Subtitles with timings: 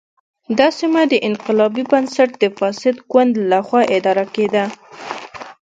[0.57, 4.63] دا سیمه د انقلابي بنسټ د فاسد ګوند له خوا اداره کېده.